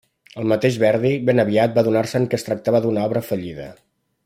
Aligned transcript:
El 0.43 0.47
mateix 0.51 0.79
Verdi, 0.83 1.11
ben 1.27 1.41
aviat 1.43 1.75
va 1.77 1.83
adonar-se'n 1.85 2.25
que 2.33 2.37
es 2.41 2.49
tractava 2.49 2.83
d'una 2.87 3.05
obra 3.11 3.25
fallida. 3.31 3.71